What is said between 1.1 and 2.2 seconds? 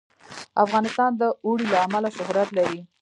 د اوړي له امله